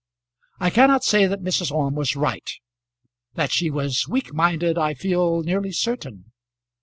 I 0.59 0.71
cannot 0.71 1.03
say 1.03 1.27
that 1.27 1.43
Mrs. 1.43 1.71
Orme 1.71 1.93
was 1.93 2.15
right. 2.15 2.51
That 3.35 3.51
she 3.51 3.69
was 3.69 4.07
weak 4.07 4.33
minded 4.33 4.75
I 4.75 4.95
feel 4.95 5.43
nearly 5.43 5.71
certain. 5.71 6.31